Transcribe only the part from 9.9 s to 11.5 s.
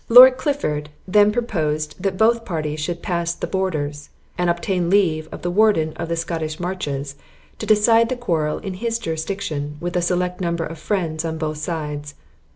a select number of friends on